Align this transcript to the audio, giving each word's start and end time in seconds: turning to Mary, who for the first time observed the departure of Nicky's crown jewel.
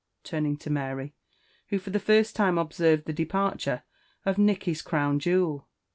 turning 0.23 0.57
to 0.57 0.71
Mary, 0.71 1.13
who 1.67 1.77
for 1.77 1.91
the 1.91 1.99
first 1.99 2.35
time 2.35 2.57
observed 2.57 3.05
the 3.05 3.13
departure 3.13 3.83
of 4.25 4.39
Nicky's 4.39 4.81
crown 4.81 5.19
jewel. 5.19 5.67